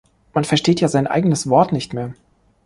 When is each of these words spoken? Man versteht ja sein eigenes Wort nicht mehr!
Man 0.33 0.45
versteht 0.45 0.81
ja 0.81 0.87
sein 0.87 1.05
eigenes 1.05 1.47
Wort 1.47 1.71
nicht 1.71 1.93
mehr! 1.93 2.15